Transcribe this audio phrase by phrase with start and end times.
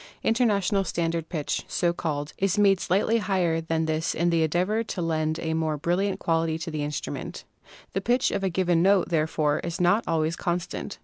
[0.23, 4.99] "International Standard Pitch," so called, is made slightly higher than this in the endeavor to
[4.99, 7.45] lend a more brilliant quality to the instruments.
[7.93, 10.97] The pitch of a given note, therefore, is not always constant.